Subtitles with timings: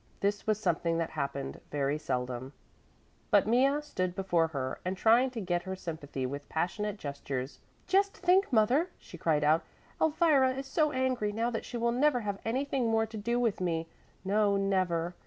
[0.21, 2.53] This was something that happened very seldom.
[3.29, 7.59] But Mea stood before her and trying to get her sympathy with passionate gestures.
[7.85, 9.61] "Just think, mother," she cried out,
[10.01, 13.61] "Elvira is so angry now that she will never have anything more to do with
[13.61, 13.87] me,
[14.25, 15.13] no never.